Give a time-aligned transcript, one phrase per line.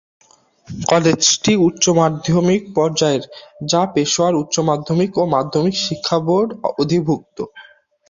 [0.89, 3.23] কলেজটি উচ্চ মাধ্যমিক পর্যায়ের,
[3.65, 6.49] যা পেশোয়ার উচ্চ মাধ্যমিক ও মাধ্যমিক শিক্ষা বোর্ড
[6.73, 7.37] অধিভুুুক্ত।